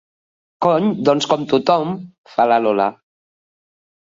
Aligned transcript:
Cony, 0.65 0.87
doncs 1.09 1.27
com 1.33 1.45
tothom, 1.51 1.93
fa 2.37 2.49
la 2.53 2.59
Lola. 2.67 2.89